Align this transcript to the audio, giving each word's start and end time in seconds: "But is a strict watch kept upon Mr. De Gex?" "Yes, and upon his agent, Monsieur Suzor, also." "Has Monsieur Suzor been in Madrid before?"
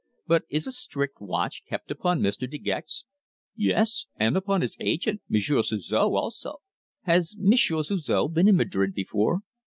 "But 0.25 0.45
is 0.49 0.65
a 0.65 0.71
strict 0.71 1.21
watch 1.21 1.61
kept 1.63 1.91
upon 1.91 2.21
Mr. 2.21 2.49
De 2.49 2.57
Gex?" 2.57 3.05
"Yes, 3.55 4.07
and 4.15 4.35
upon 4.35 4.61
his 4.61 4.75
agent, 4.79 5.21
Monsieur 5.29 5.61
Suzor, 5.61 6.17
also." 6.17 6.55
"Has 7.03 7.35
Monsieur 7.37 7.83
Suzor 7.83 8.27
been 8.29 8.47
in 8.47 8.55
Madrid 8.55 8.95
before?" 8.95 9.41